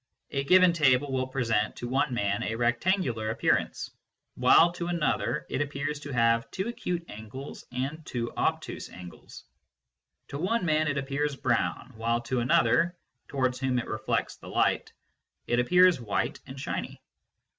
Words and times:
A 0.31 0.43
given 0.43 0.73
table 0.73 1.11
will 1.11 1.27
present 1.27 1.75
to 1.75 1.87
one 1.87 2.11
man 2.11 2.41
a 2.41 2.55
rectangular 2.55 3.29
appearance, 3.29 3.91
while 4.33 4.71
to 4.71 4.87
another 4.87 5.45
it 5.47 5.61
appears 5.61 5.99
to 5.99 6.11
have 6.11 6.49
two 6.49 6.67
acute 6.67 7.05
angles 7.07 7.67
and 7.71 8.03
two 8.03 8.31
obtuse 8.33 8.89
angles; 8.89 9.43
to 10.29 10.39
one 10.39 10.65
man 10.65 10.87
it 10.87 10.97
appears 10.97 11.35
brown, 11.35 11.93
while 11.95 12.19
to 12.21 12.39
another, 12.39 12.97
towards 13.27 13.59
whom 13.59 13.77
it 13.77 13.85
reflects 13.85 14.37
the 14.37 14.47
light, 14.49 14.91
it 15.45 15.59
appears 15.59 16.01
white 16.01 16.39
and 16.47 16.59
shiny. 16.59 16.99